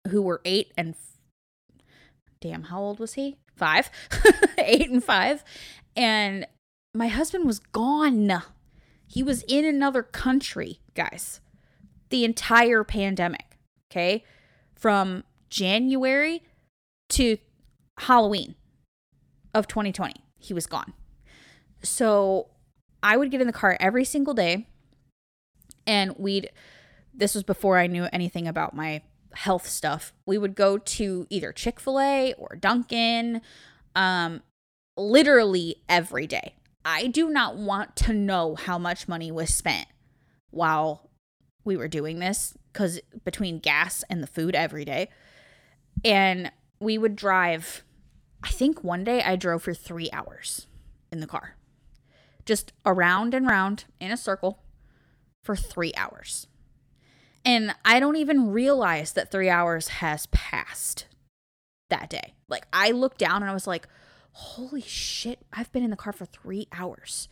who 0.10 0.22
were 0.22 0.42
8 0.46 0.72
and 0.78 0.90
f- 0.90 1.86
damn, 2.40 2.64
how 2.64 2.80
old 2.80 3.00
was 3.00 3.14
he? 3.14 3.38
5. 3.56 3.90
8 4.58 4.90
and 4.90 5.04
5. 5.04 5.44
And 5.96 6.48
my 6.94 7.08
husband 7.08 7.46
was 7.46 7.60
gone. 7.60 8.42
He 9.08 9.24
was 9.24 9.44
in 9.44 9.66
another 9.66 10.04
country, 10.04 10.80
guys. 10.94 11.40
The 12.10 12.26
entire 12.26 12.84
pandemic, 12.84 13.58
okay? 13.92 14.24
From 14.76 15.24
January 15.50 16.44
to 17.10 17.38
Halloween 17.98 18.56
of 19.54 19.68
2020. 19.68 20.14
He 20.38 20.54
was 20.54 20.66
gone. 20.66 20.94
So 21.82 22.48
I 23.02 23.18
would 23.18 23.32
get 23.32 23.42
in 23.42 23.48
the 23.48 23.54
car 23.54 23.78
every 23.80 24.06
single 24.06 24.34
day 24.34 24.68
and 25.86 26.16
we'd, 26.18 26.50
this 27.14 27.36
was 27.36 27.44
before 27.44 27.78
I 27.78 27.88
knew 27.88 28.08
anything 28.14 28.48
about 28.48 28.76
my 28.76 29.02
health 29.34 29.68
stuff. 29.68 30.14
We 30.26 30.38
would 30.38 30.56
go 30.56 30.78
to 30.78 31.28
either 31.30 31.52
Chick 31.52 31.80
fil 31.80 32.00
A 32.00 32.34
or 32.38 32.56
Dunkin', 32.56 33.42
um, 33.96 34.42
literally 34.96 35.78
every 35.90 36.28
day. 36.28 36.56
I 36.86 37.08
do 37.08 37.30
not 37.30 37.56
want 37.56 37.96
to 37.98 38.14
know 38.14 38.56
how 38.56 38.78
much 38.78 39.08
money 39.08 39.32
was 39.32 39.54
spent 39.54 39.88
while 40.52 41.10
we 41.64 41.78
were 41.78 41.88
doing 41.88 42.20
this 42.20 42.56
because 42.72 43.00
between 43.24 43.60
gas 43.60 44.04
and 44.10 44.22
the 44.22 44.28
food 44.28 44.56
every 44.56 44.86
day. 44.86 45.10
And 46.04 46.52
we 46.80 46.98
would 46.98 47.16
drive, 47.16 47.84
I 48.44 48.50
think 48.50 48.84
one 48.84 49.04
day 49.04 49.24
I 49.24 49.36
drove 49.36 49.64
for 49.64 49.74
three 49.74 50.10
hours 50.12 50.68
in 51.12 51.22
the 51.22 51.28
car, 51.28 51.56
just 52.46 52.74
around 52.86 53.34
and 53.34 53.48
round 53.48 53.86
in 54.00 54.12
a 54.12 54.18
circle 54.18 54.60
for 55.44 55.56
three 55.56 55.94
hours. 55.96 56.48
And 57.46 57.76
I 57.84 58.00
don't 58.00 58.16
even 58.18 58.52
realize 58.52 59.14
that 59.14 59.32
three 59.32 59.50
hours 59.50 59.88
has 59.90 60.28
passed 60.28 61.08
that 61.90 62.10
day. 62.10 62.34
Like 62.48 62.68
I 62.74 62.92
looked 62.92 63.18
down 63.18 63.42
and 63.42 63.50
I 63.50 63.54
was 63.54 63.68
like, 63.68 63.88
holy 64.32 64.82
shit, 64.82 65.40
I've 65.54 65.72
been 65.72 65.84
in 65.84 65.90
the 65.90 65.96
car 65.96 66.14
for 66.14 66.26
three 66.26 66.68
hours. 66.72 67.28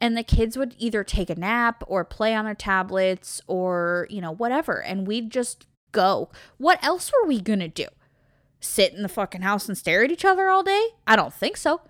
And 0.00 0.16
the 0.16 0.22
kids 0.22 0.56
would 0.56 0.74
either 0.78 1.04
take 1.04 1.28
a 1.30 1.34
nap 1.34 1.84
or 1.86 2.04
play 2.04 2.34
on 2.34 2.46
their 2.46 2.54
tablets 2.54 3.42
or, 3.46 4.06
you 4.08 4.20
know, 4.20 4.32
whatever. 4.32 4.82
And 4.82 5.06
we'd 5.06 5.30
just 5.30 5.66
go. 5.92 6.30
What 6.56 6.82
else 6.82 7.12
were 7.12 7.28
we 7.28 7.40
gonna 7.40 7.68
do? 7.68 7.86
Sit 8.60 8.92
in 8.92 9.02
the 9.02 9.08
fucking 9.08 9.42
house 9.42 9.68
and 9.68 9.76
stare 9.76 10.04
at 10.04 10.10
each 10.10 10.24
other 10.24 10.48
all 10.48 10.62
day? 10.62 10.88
I 11.06 11.16
don't 11.16 11.32
think 11.32 11.56
so. 11.56 11.80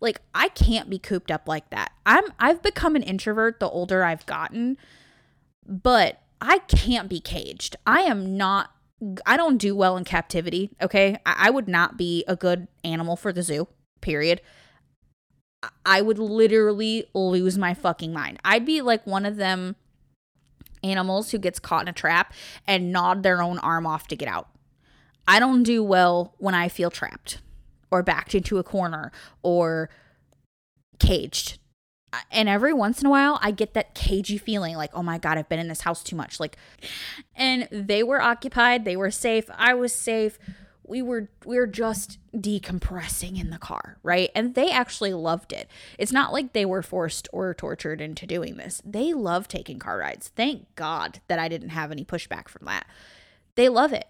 Like 0.00 0.20
I 0.34 0.48
can't 0.48 0.88
be 0.88 0.98
cooped 0.98 1.30
up 1.30 1.46
like 1.46 1.70
that. 1.70 1.92
I'm 2.06 2.24
I've 2.38 2.62
become 2.62 2.96
an 2.96 3.02
introvert 3.02 3.60
the 3.60 3.68
older 3.68 4.04
I've 4.04 4.24
gotten, 4.26 4.78
but 5.66 6.22
I 6.40 6.58
can't 6.58 7.08
be 7.08 7.20
caged. 7.20 7.76
I 7.86 8.02
am 8.02 8.36
not 8.36 8.70
I 9.26 9.36
don't 9.36 9.56
do 9.56 9.74
well 9.74 9.96
in 9.96 10.04
captivity, 10.04 10.70
okay? 10.80 11.18
I, 11.26 11.48
I 11.48 11.50
would 11.50 11.68
not 11.68 11.96
be 11.96 12.24
a 12.28 12.36
good 12.36 12.68
animal 12.84 13.16
for 13.16 13.32
the 13.32 13.42
zoo 13.42 13.66
period, 14.00 14.40
I 15.84 16.00
would 16.00 16.18
literally 16.18 17.06
lose 17.14 17.58
my 17.58 17.74
fucking 17.74 18.12
mind. 18.12 18.38
I'd 18.44 18.64
be 18.64 18.80
like 18.80 19.06
one 19.06 19.26
of 19.26 19.36
them 19.36 19.76
animals 20.82 21.30
who 21.30 21.38
gets 21.38 21.58
caught 21.58 21.82
in 21.82 21.88
a 21.88 21.92
trap 21.92 22.32
and 22.66 22.92
nod 22.92 23.22
their 23.22 23.42
own 23.42 23.58
arm 23.58 23.86
off 23.86 24.08
to 24.08 24.16
get 24.16 24.28
out. 24.28 24.48
I 25.26 25.38
don't 25.38 25.62
do 25.62 25.82
well 25.82 26.34
when 26.38 26.54
I 26.54 26.68
feel 26.68 26.90
trapped 26.90 27.38
or 27.90 28.02
backed 28.02 28.34
into 28.34 28.58
a 28.58 28.62
corner 28.62 29.12
or 29.42 29.90
caged. 30.98 31.58
And 32.32 32.48
every 32.48 32.72
once 32.72 33.00
in 33.00 33.06
a 33.06 33.10
while, 33.10 33.38
I 33.40 33.52
get 33.52 33.74
that 33.74 33.94
cagey 33.94 34.36
feeling 34.36 34.76
like, 34.76 34.90
oh 34.94 35.02
my 35.02 35.18
God, 35.18 35.38
I've 35.38 35.48
been 35.48 35.60
in 35.60 35.68
this 35.68 35.82
house 35.82 36.02
too 36.02 36.16
much. 36.16 36.40
Like, 36.40 36.56
and 37.36 37.68
they 37.70 38.02
were 38.02 38.20
occupied, 38.20 38.84
they 38.84 38.96
were 38.96 39.12
safe, 39.12 39.44
I 39.56 39.74
was 39.74 39.92
safe 39.92 40.38
we 40.90 41.00
were 41.00 41.30
we 41.46 41.56
were 41.56 41.68
just 41.68 42.18
decompressing 42.34 43.40
in 43.40 43.50
the 43.50 43.58
car, 43.58 43.98
right? 44.02 44.28
And 44.34 44.54
they 44.56 44.70
actually 44.70 45.14
loved 45.14 45.52
it. 45.52 45.70
It's 45.98 46.12
not 46.12 46.32
like 46.32 46.52
they 46.52 46.64
were 46.64 46.82
forced 46.82 47.28
or 47.32 47.54
tortured 47.54 48.00
into 48.00 48.26
doing 48.26 48.56
this. 48.56 48.82
They 48.84 49.14
love 49.14 49.46
taking 49.46 49.78
car 49.78 49.98
rides. 49.98 50.28
Thank 50.34 50.74
God 50.74 51.20
that 51.28 51.38
I 51.38 51.48
didn't 51.48 51.70
have 51.70 51.92
any 51.92 52.04
pushback 52.04 52.48
from 52.48 52.66
that. 52.66 52.86
They 53.54 53.68
love 53.68 53.92
it. 53.92 54.06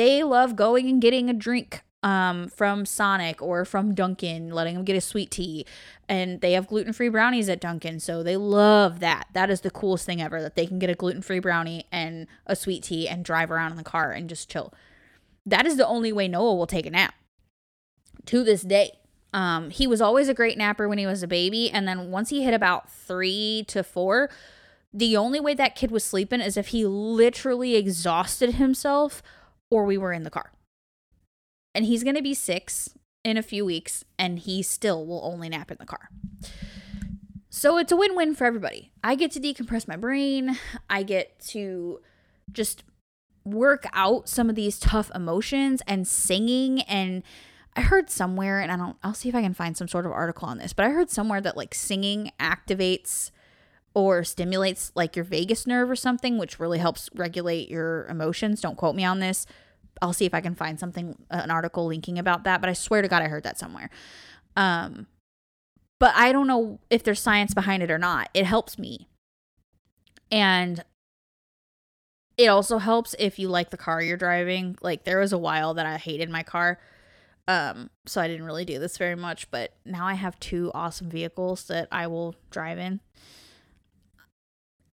They 0.00 0.22
love 0.22 0.56
going 0.56 0.88
and 0.88 0.98
getting 0.98 1.28
a 1.28 1.34
drink 1.34 1.82
um, 2.02 2.48
from 2.48 2.86
Sonic 2.86 3.42
or 3.42 3.66
from 3.66 3.94
Dunkin', 3.94 4.48
letting 4.48 4.74
them 4.74 4.84
get 4.86 4.96
a 4.96 5.00
sweet 5.02 5.30
tea. 5.30 5.66
And 6.08 6.40
they 6.40 6.52
have 6.52 6.68
gluten 6.68 6.94
free 6.94 7.10
brownies 7.10 7.50
at 7.50 7.60
Dunkin', 7.60 8.00
so 8.00 8.22
they 8.22 8.38
love 8.38 9.00
that. 9.00 9.26
That 9.34 9.50
is 9.50 9.60
the 9.60 9.70
coolest 9.70 10.06
thing 10.06 10.22
ever 10.22 10.40
that 10.40 10.56
they 10.56 10.64
can 10.64 10.78
get 10.78 10.88
a 10.88 10.94
gluten 10.94 11.20
free 11.20 11.38
brownie 11.38 11.84
and 11.92 12.28
a 12.46 12.56
sweet 12.56 12.84
tea 12.84 13.06
and 13.06 13.22
drive 13.22 13.50
around 13.50 13.72
in 13.72 13.76
the 13.76 13.84
car 13.84 14.10
and 14.10 14.26
just 14.26 14.48
chill. 14.48 14.72
That 15.44 15.66
is 15.66 15.76
the 15.76 15.86
only 15.86 16.14
way 16.14 16.28
Noah 16.28 16.54
will 16.54 16.66
take 16.66 16.86
a 16.86 16.90
nap 16.90 17.12
to 18.24 18.42
this 18.42 18.62
day. 18.62 18.92
Um, 19.34 19.68
he 19.68 19.86
was 19.86 20.00
always 20.00 20.30
a 20.30 20.34
great 20.34 20.56
napper 20.56 20.88
when 20.88 20.96
he 20.96 21.04
was 21.04 21.22
a 21.22 21.28
baby. 21.28 21.70
And 21.70 21.86
then 21.86 22.10
once 22.10 22.30
he 22.30 22.42
hit 22.42 22.54
about 22.54 22.90
three 22.90 23.66
to 23.68 23.82
four, 23.84 24.30
the 24.94 25.18
only 25.18 25.40
way 25.40 25.52
that 25.52 25.76
kid 25.76 25.90
was 25.90 26.04
sleeping 26.04 26.40
is 26.40 26.56
if 26.56 26.68
he 26.68 26.86
literally 26.86 27.76
exhausted 27.76 28.54
himself 28.54 29.22
or 29.70 29.84
we 29.84 29.96
were 29.96 30.12
in 30.12 30.24
the 30.24 30.30
car. 30.30 30.52
And 31.74 31.84
he's 31.84 32.02
going 32.02 32.16
to 32.16 32.22
be 32.22 32.34
six 32.34 32.90
in 33.24 33.36
a 33.36 33.42
few 33.42 33.64
weeks, 33.64 34.04
and 34.18 34.38
he 34.38 34.62
still 34.62 35.06
will 35.06 35.24
only 35.24 35.48
nap 35.48 35.70
in 35.70 35.76
the 35.78 35.86
car. 35.86 36.08
So 37.50 37.78
it's 37.78 37.92
a 37.92 37.96
win 37.96 38.14
win 38.16 38.34
for 38.34 38.44
everybody. 38.44 38.92
I 39.02 39.14
get 39.14 39.32
to 39.32 39.40
decompress 39.40 39.86
my 39.86 39.96
brain. 39.96 40.58
I 40.88 41.02
get 41.02 41.38
to 41.48 42.00
just 42.52 42.84
work 43.44 43.86
out 43.92 44.28
some 44.28 44.48
of 44.48 44.56
these 44.56 44.78
tough 44.78 45.10
emotions 45.14 45.82
and 45.86 46.06
singing 46.06 46.82
and 46.82 47.22
I 47.74 47.82
heard 47.82 48.10
somewhere 48.10 48.60
and 48.60 48.70
I 48.70 48.76
don't 48.76 48.96
I'll 49.02 49.14
see 49.14 49.28
if 49.28 49.34
I 49.34 49.42
can 49.42 49.54
find 49.54 49.76
some 49.76 49.88
sort 49.88 50.06
of 50.06 50.12
article 50.12 50.48
on 50.48 50.58
this, 50.58 50.72
but 50.72 50.84
I 50.84 50.90
heard 50.90 51.10
somewhere 51.10 51.40
that 51.40 51.56
like 51.56 51.74
singing 51.74 52.32
activates 52.38 53.30
or 53.94 54.22
stimulates 54.24 54.92
like 54.94 55.16
your 55.16 55.24
vagus 55.24 55.66
nerve 55.66 55.90
or 55.90 55.96
something 55.96 56.38
which 56.38 56.60
really 56.60 56.78
helps 56.78 57.10
regulate 57.14 57.68
your 57.68 58.06
emotions. 58.06 58.60
Don't 58.60 58.76
quote 58.76 58.94
me 58.94 59.04
on 59.04 59.18
this. 59.20 59.46
I'll 60.00 60.12
see 60.12 60.26
if 60.26 60.34
I 60.34 60.40
can 60.40 60.54
find 60.54 60.78
something 60.78 61.16
an 61.30 61.50
article 61.50 61.86
linking 61.86 62.18
about 62.18 62.44
that, 62.44 62.60
but 62.60 62.70
I 62.70 62.72
swear 62.72 63.02
to 63.02 63.08
god 63.08 63.22
I 63.22 63.28
heard 63.28 63.44
that 63.44 63.58
somewhere. 63.58 63.90
Um 64.56 65.06
but 65.98 66.14
I 66.16 66.32
don't 66.32 66.46
know 66.46 66.80
if 66.88 67.02
there's 67.02 67.20
science 67.20 67.52
behind 67.52 67.82
it 67.82 67.90
or 67.90 67.98
not. 67.98 68.30
It 68.32 68.46
helps 68.46 68.78
me. 68.78 69.08
And 70.32 70.82
it 72.38 72.46
also 72.46 72.78
helps 72.78 73.14
if 73.18 73.38
you 73.38 73.48
like 73.48 73.68
the 73.68 73.76
car 73.76 74.00
you're 74.00 74.16
driving. 74.16 74.78
Like 74.80 75.04
there 75.04 75.18
was 75.18 75.32
a 75.32 75.38
while 75.38 75.74
that 75.74 75.84
I 75.84 75.98
hated 75.98 76.30
my 76.30 76.42
car. 76.42 76.78
Um, 77.46 77.90
so 78.06 78.20
I 78.20 78.28
didn't 78.28 78.46
really 78.46 78.64
do 78.64 78.78
this 78.78 78.96
very 78.96 79.16
much, 79.16 79.50
but 79.50 79.74
now 79.84 80.06
I 80.06 80.14
have 80.14 80.40
two 80.40 80.70
awesome 80.72 81.10
vehicles 81.10 81.64
that 81.64 81.88
I 81.92 82.06
will 82.06 82.34
drive 82.50 82.78
in. 82.78 83.00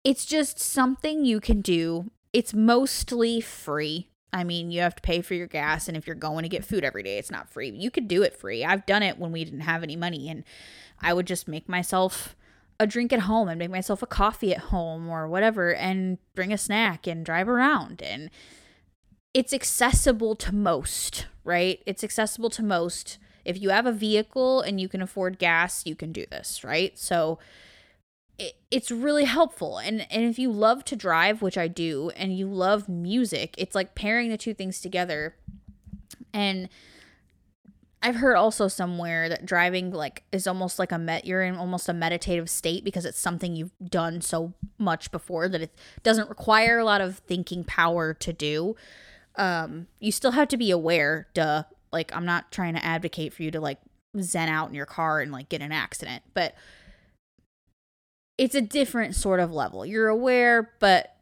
It's 0.03 0.25
just 0.25 0.59
something 0.59 1.25
you 1.25 1.39
can 1.39 1.61
do. 1.61 2.11
It's 2.33 2.53
mostly 2.53 3.41
free. 3.41 4.09
I 4.33 4.43
mean, 4.43 4.71
you 4.71 4.81
have 4.81 4.95
to 4.95 5.01
pay 5.01 5.21
for 5.21 5.33
your 5.33 5.47
gas, 5.47 5.87
and 5.87 5.95
if 5.95 6.05
you're 6.05 6.15
going 6.15 6.43
to 6.43 6.49
get 6.49 6.65
food 6.65 6.83
every 6.83 7.03
day, 7.03 7.17
it's 7.17 7.31
not 7.31 7.49
free. 7.49 7.69
You 7.69 7.89
could 7.89 8.07
do 8.07 8.23
it 8.23 8.37
free. 8.37 8.63
I've 8.63 8.85
done 8.85 9.03
it 9.03 9.17
when 9.17 9.31
we 9.31 9.43
didn't 9.43 9.61
have 9.61 9.83
any 9.83 9.95
money, 9.95 10.29
and 10.29 10.43
I 11.01 11.13
would 11.13 11.27
just 11.27 11.47
make 11.47 11.69
myself 11.69 12.35
a 12.79 12.85
drink 12.85 13.11
at 13.11 13.21
home 13.21 13.47
and 13.47 13.57
make 13.57 13.71
myself 13.71 14.03
a 14.03 14.07
coffee 14.07 14.53
at 14.53 14.65
home 14.65 15.09
or 15.09 15.27
whatever 15.27 15.73
and 15.73 16.17
bring 16.35 16.53
a 16.53 16.57
snack 16.57 17.07
and 17.07 17.25
drive 17.25 17.49
around 17.49 18.03
and 18.03 18.29
it's 19.37 19.53
accessible 19.53 20.35
to 20.35 20.53
most, 20.53 21.27
right? 21.43 21.83
It's 21.85 22.03
accessible 22.03 22.49
to 22.51 22.63
most. 22.63 23.19
If 23.45 23.61
you 23.61 23.69
have 23.69 23.85
a 23.85 23.91
vehicle 23.91 24.61
and 24.61 24.81
you 24.81 24.89
can 24.89 24.99
afford 24.99 25.37
gas, 25.37 25.85
you 25.85 25.95
can 25.95 26.11
do 26.11 26.25
this, 26.31 26.63
right? 26.63 26.97
So 26.97 27.37
it, 28.37 28.53
it's 28.69 28.91
really 28.91 29.25
helpful. 29.25 29.77
And 29.77 30.05
and 30.11 30.25
if 30.25 30.37
you 30.37 30.51
love 30.51 30.85
to 30.85 30.95
drive, 30.95 31.41
which 31.41 31.57
I 31.57 31.67
do, 31.67 32.11
and 32.15 32.37
you 32.37 32.47
love 32.47 32.87
music, 32.87 33.55
it's 33.57 33.75
like 33.75 33.95
pairing 33.95 34.29
the 34.29 34.37
two 34.37 34.53
things 34.53 34.79
together. 34.79 35.35
And 36.33 36.69
I've 38.01 38.17
heard 38.17 38.35
also 38.35 38.67
somewhere 38.67 39.27
that 39.27 39.45
driving 39.45 39.91
like 39.91 40.23
is 40.31 40.45
almost 40.45 40.77
like 40.77 40.91
a 40.91 40.99
met 40.99 41.25
you're 41.25 41.41
in 41.41 41.55
almost 41.55 41.89
a 41.89 41.93
meditative 41.93 42.49
state 42.49 42.83
because 42.83 43.05
it's 43.05 43.19
something 43.19 43.55
you've 43.55 43.73
done 43.83 44.21
so 44.21 44.53
much 44.77 45.11
before 45.11 45.49
that 45.49 45.61
it 45.61 45.75
doesn't 46.03 46.29
require 46.29 46.77
a 46.77 46.85
lot 46.85 47.01
of 47.01 47.17
thinking 47.19 47.63
power 47.63 48.13
to 48.13 48.31
do. 48.31 48.75
Um 49.35 49.87
you 49.99 50.11
still 50.11 50.31
have 50.31 50.47
to 50.49 50.57
be 50.57 50.69
aware, 50.69 51.27
duh. 51.33 51.63
Like 51.91 52.15
I'm 52.15 52.25
not 52.25 52.51
trying 52.51 52.75
to 52.75 52.85
advocate 52.85 53.33
for 53.33 53.41
you 53.41 53.49
to 53.51 53.59
like 53.59 53.79
zen 54.21 54.47
out 54.47 54.69
in 54.69 54.75
your 54.75 54.85
car 54.85 55.19
and 55.19 55.31
like 55.31 55.49
get 55.49 55.61
an 55.61 55.71
accident, 55.71 56.21
but 56.35 56.53
it's 58.37 58.55
a 58.55 58.61
different 58.61 59.15
sort 59.15 59.39
of 59.39 59.51
level. 59.51 59.85
You're 59.85 60.07
aware, 60.07 60.71
but 60.79 61.13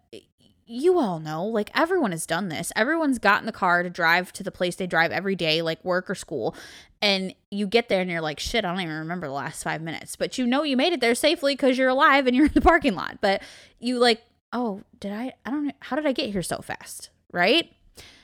you 0.68 0.98
all 0.98 1.20
know, 1.20 1.46
like 1.46 1.70
everyone 1.76 2.12
has 2.12 2.26
done 2.26 2.50
this. 2.50 2.72
Everyone's 2.76 3.20
got 3.20 3.40
in 3.40 3.46
the 3.46 3.52
car 3.52 3.84
to 3.84 3.90
drive 3.90 4.34
to 4.34 4.44
the 4.44 4.52
place 4.52 4.76
they 4.76 4.88
drive 4.88 5.12
every 5.12 5.36
day, 5.36 5.62
like 5.62 5.84
work 5.86 6.10
or 6.10 6.16
school. 6.16 6.56
And 7.02 7.36
you 7.52 7.68
get 7.68 7.88
there 7.88 8.02
and 8.02 8.10
you're 8.10 8.22
like, 8.22 8.40
shit, 8.40 8.66
I 8.66 8.72
don't 8.72 8.82
even 8.82 8.98
remember 8.98 9.28
the 9.28 9.34
last 9.34 9.64
five 9.64 9.82
minutes. 9.82 10.16
But 10.16 10.38
you 10.38 10.48
know 10.48 10.64
you 10.64 10.76
made 10.76 10.94
it 10.94 11.02
there 11.02 11.14
safely 11.14 11.54
because 11.54 11.78
you're 11.78 11.90
alive 11.90 12.26
and 12.26 12.36
you're 12.36 12.48
in 12.48 12.54
the 12.54 12.62
parking 12.62 12.96
lot. 12.96 13.20
But 13.22 13.44
you 13.80 14.00
like, 14.00 14.24
oh, 14.52 14.82
did 15.00 15.12
I? 15.12 15.34
I 15.46 15.52
don't 15.52 15.66
know. 15.66 15.74
How 15.82 15.96
did 15.96 16.08
I 16.08 16.14
get 16.14 16.32
here 16.32 16.42
so 16.42 16.58
fast? 16.58 17.10
Right? 17.32 17.72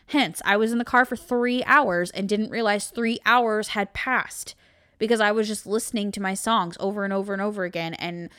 Hence, 0.07 0.41
I 0.43 0.57
was 0.57 0.71
in 0.71 0.79
the 0.79 0.85
car 0.85 1.05
for 1.05 1.15
three 1.15 1.63
hours 1.65 2.09
and 2.11 2.27
didn't 2.27 2.49
realize 2.49 2.89
three 2.89 3.19
hours 3.25 3.69
had 3.69 3.93
passed 3.93 4.55
because 4.97 5.21
I 5.21 5.31
was 5.31 5.47
just 5.47 5.65
listening 5.65 6.11
to 6.13 6.21
my 6.21 6.33
songs 6.33 6.75
over 6.79 7.03
and 7.03 7.13
over 7.13 7.33
and 7.33 7.41
over 7.41 7.63
again 7.63 7.93
and 7.93 8.29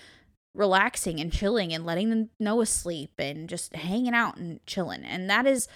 relaxing 0.54 1.20
and 1.20 1.32
chilling 1.32 1.72
and 1.72 1.86
letting 1.86 2.10
them 2.10 2.30
know 2.38 2.60
asleep 2.60 3.12
and 3.18 3.48
just 3.48 3.74
hanging 3.74 4.14
out 4.14 4.36
and 4.36 4.64
chilling. 4.66 5.04
And 5.04 5.28
that 5.30 5.46
is 5.46 5.68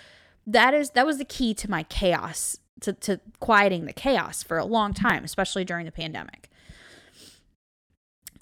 that 0.46 0.74
is 0.74 0.90
that 0.90 1.06
was 1.06 1.18
the 1.18 1.24
key 1.24 1.54
to 1.54 1.70
my 1.70 1.82
chaos 1.84 2.58
to, 2.80 2.92
to 2.92 3.20
quieting 3.40 3.86
the 3.86 3.92
chaos 3.92 4.42
for 4.42 4.58
a 4.58 4.64
long 4.64 4.92
time, 4.92 5.24
especially 5.24 5.64
during 5.64 5.86
the 5.86 5.92
pandemic. 5.92 6.50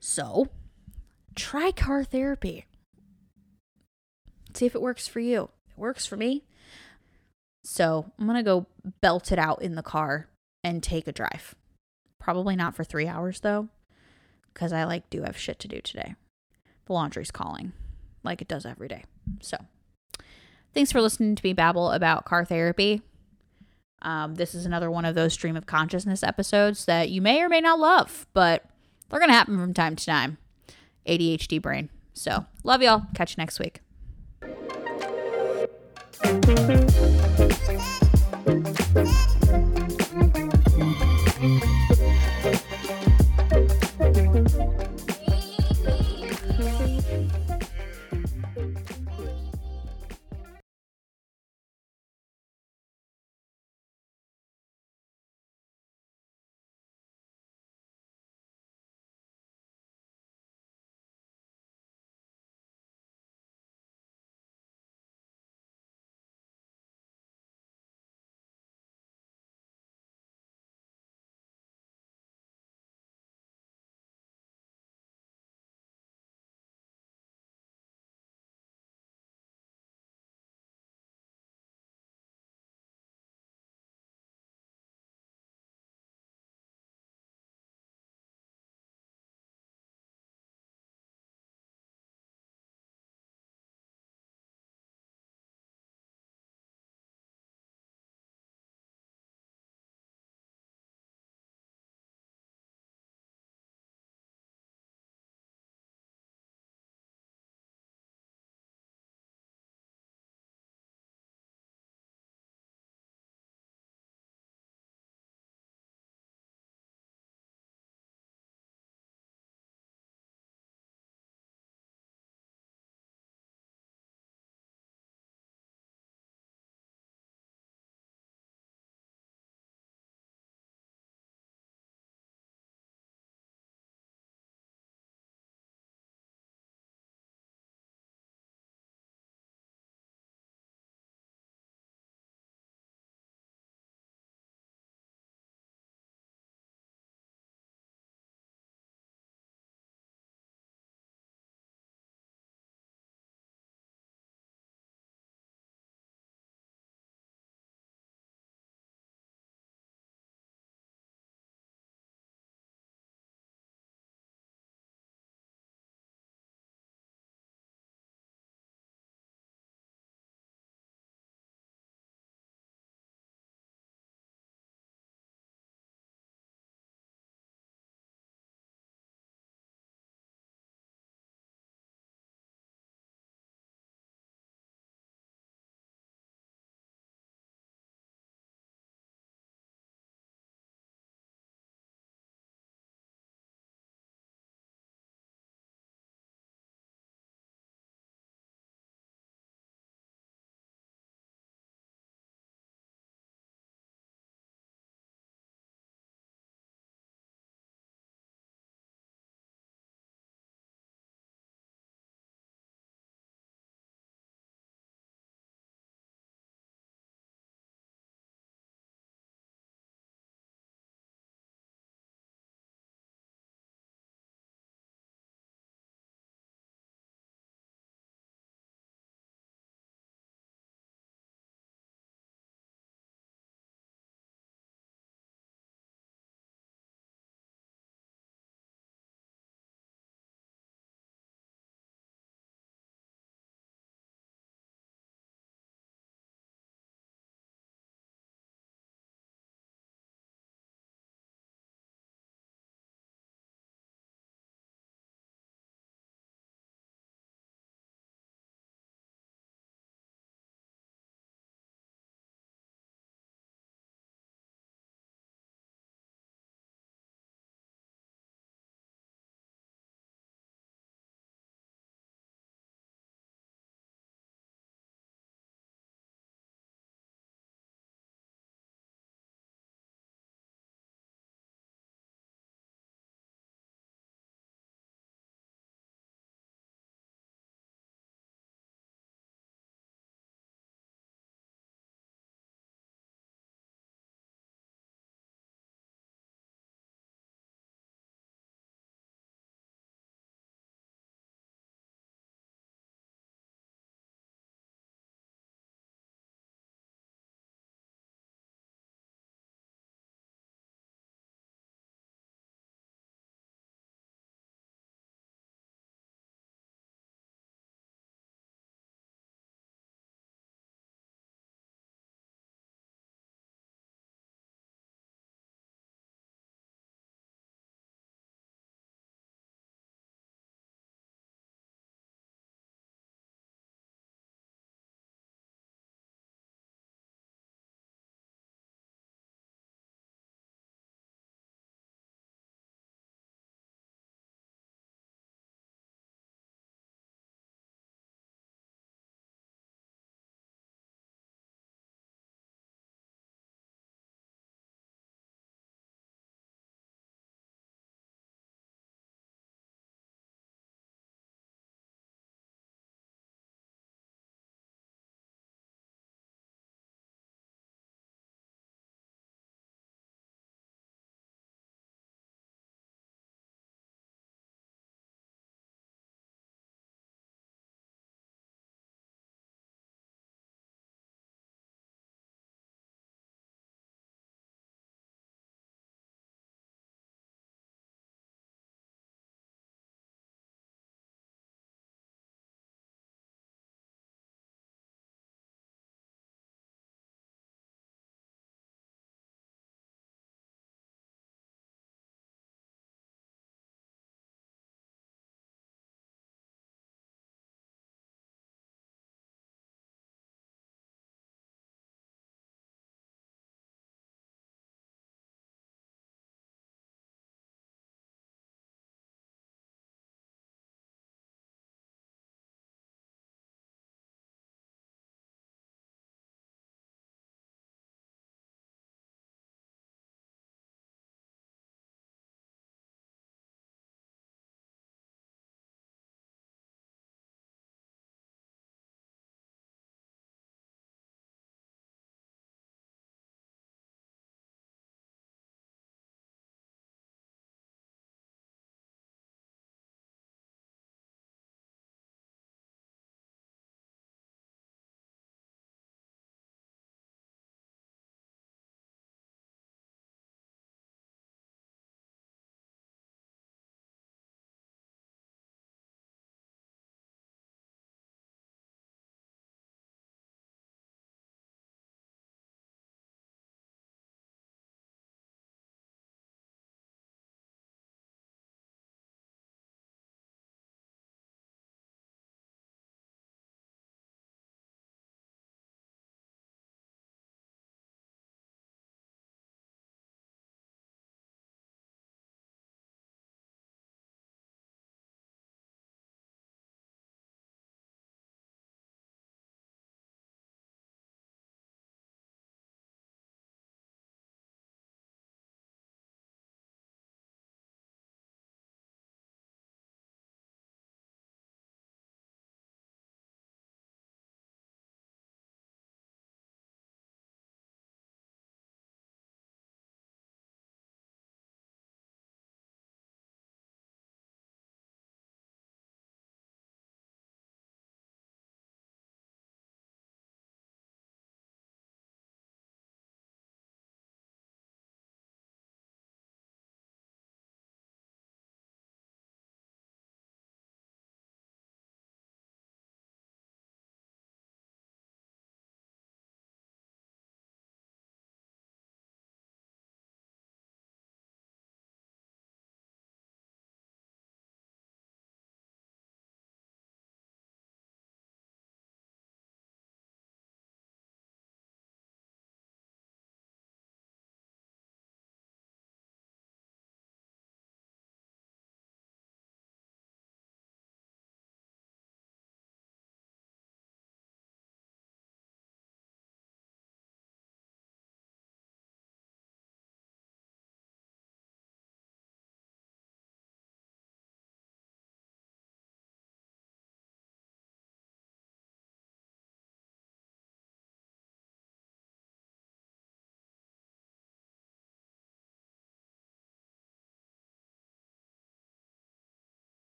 So 0.00 0.48
try 1.34 1.70
car 1.70 2.04
therapy. 2.04 2.66
See 4.54 4.66
if 4.66 4.74
it 4.74 4.82
works 4.82 5.08
for 5.08 5.20
you. 5.20 5.50
It 5.70 5.78
works 5.78 6.04
for 6.04 6.16
me. 6.16 6.44
So 7.64 8.12
I'm 8.18 8.26
gonna 8.26 8.42
go 8.42 8.66
belt 9.00 9.32
it 9.32 9.38
out 9.38 9.62
in 9.62 9.74
the 9.74 9.82
car 9.82 10.28
and 10.62 10.82
take 10.82 11.06
a 11.06 11.12
drive. 11.12 11.54
Probably 12.20 12.56
not 12.56 12.74
for 12.74 12.84
three 12.84 13.08
hours 13.08 13.40
though 13.40 13.68
because 14.58 14.72
I 14.72 14.82
like 14.82 15.08
do 15.08 15.22
have 15.22 15.38
shit 15.38 15.60
to 15.60 15.68
do 15.68 15.80
today. 15.80 16.16
The 16.86 16.92
laundry's 16.92 17.30
calling 17.30 17.72
like 18.24 18.42
it 18.42 18.48
does 18.48 18.66
every 18.66 18.88
day. 18.88 19.04
So, 19.40 19.56
thanks 20.74 20.90
for 20.90 21.00
listening 21.00 21.36
to 21.36 21.46
me 21.46 21.52
babble 21.52 21.92
about 21.92 22.24
car 22.24 22.44
therapy. 22.44 23.02
Um, 24.02 24.34
this 24.34 24.56
is 24.56 24.66
another 24.66 24.90
one 24.90 25.04
of 25.04 25.14
those 25.14 25.32
stream 25.32 25.56
of 25.56 25.66
consciousness 25.66 26.24
episodes 26.24 26.86
that 26.86 27.08
you 27.08 27.22
may 27.22 27.40
or 27.40 27.48
may 27.48 27.60
not 27.60 27.78
love, 27.78 28.26
but 28.32 28.64
they're 29.08 29.20
going 29.20 29.30
to 29.30 29.36
happen 29.36 29.58
from 29.58 29.74
time 29.74 29.94
to 29.94 30.04
time. 30.04 30.38
ADHD 31.06 31.62
brain. 31.62 31.88
So, 32.12 32.46
love 32.64 32.82
y'all. 32.82 33.06
Catch 33.14 33.36
you 33.36 33.40
next 33.40 33.60
week. 33.60 33.80